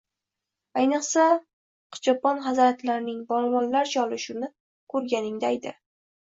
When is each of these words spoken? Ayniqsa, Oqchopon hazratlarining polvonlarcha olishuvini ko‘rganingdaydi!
Ayniqsa, 0.83 1.25
Oqchopon 1.97 2.41
hazratlarining 2.45 3.19
polvonlarcha 3.33 4.07
olishuvini 4.07 4.51
ko‘rganingdaydi! 4.95 5.77